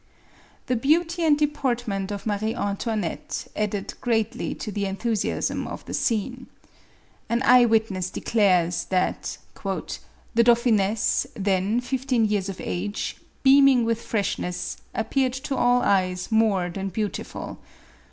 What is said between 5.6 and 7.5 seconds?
of the scene. An